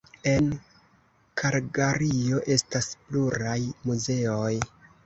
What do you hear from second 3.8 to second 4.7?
muzeoj.